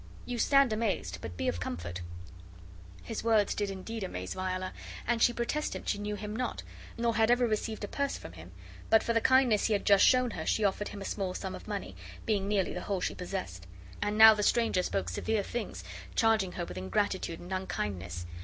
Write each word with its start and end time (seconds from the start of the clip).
You 0.25 0.39
stand 0.39 0.73
amazed, 0.73 1.19
but 1.21 1.37
be 1.37 1.47
of 1.47 1.59
comfort." 1.59 2.01
His 3.03 3.23
words 3.23 3.53
did 3.53 3.69
indeed 3.69 4.03
amaze 4.03 4.33
Viola, 4.33 4.73
and 5.05 5.21
she 5.21 5.31
protested 5.31 5.87
she 5.87 5.99
knew 5.99 6.15
him 6.15 6.35
not, 6.35 6.63
nor 6.97 7.15
had 7.17 7.29
ever 7.29 7.45
received 7.45 7.83
a 7.83 7.87
purse 7.87 8.17
from 8.17 8.33
him; 8.33 8.51
but 8.89 9.03
for 9.03 9.13
the 9.13 9.21
kindness 9.21 9.65
he 9.65 9.73
had 9.73 9.85
just 9.85 10.03
shown 10.03 10.31
her 10.31 10.43
she 10.43 10.63
offered 10.65 10.87
him 10.87 11.03
a 11.03 11.05
small 11.05 11.35
sum 11.35 11.53
of 11.53 11.67
money, 11.67 11.95
being 12.25 12.47
nearly 12.47 12.73
the 12.73 12.81
whole 12.81 12.99
she 13.01 13.13
possessed. 13.13 13.67
And 14.01 14.17
now 14.17 14.33
the 14.33 14.41
stranger 14.41 14.81
spoke 14.81 15.07
severe 15.07 15.43
things, 15.43 15.83
charging 16.15 16.53
her 16.53 16.65
with 16.65 16.79
ingratitude 16.79 17.39
and 17.39 17.53
unkindness. 17.53 18.25